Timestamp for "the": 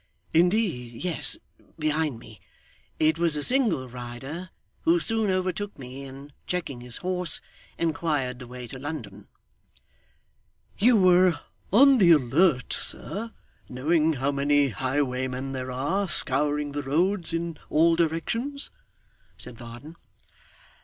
8.39-8.47, 11.99-12.09, 16.71-16.81